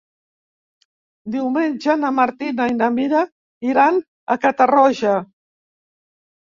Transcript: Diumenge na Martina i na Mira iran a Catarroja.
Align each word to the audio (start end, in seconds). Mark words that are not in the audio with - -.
Diumenge 1.35 1.97
na 2.05 2.11
Martina 2.21 2.69
i 2.73 2.79
na 2.81 2.89
Mira 2.97 3.23
iran 3.71 4.03
a 4.03 4.41
Catarroja. 4.49 5.17